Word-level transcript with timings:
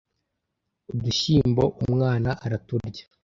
Udushyimbo 0.91 1.63
umwana 1.83 2.29
araturya 2.45 3.03